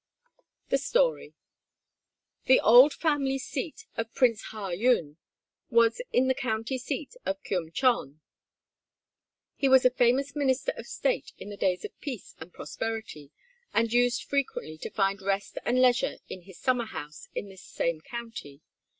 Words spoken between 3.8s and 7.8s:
of Prince Ha Yun was in the County of Keum